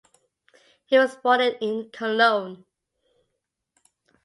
He 0.87 0.97
was 0.97 1.15
born 1.15 1.41
in 1.41 1.91
Cologne. 1.93 2.65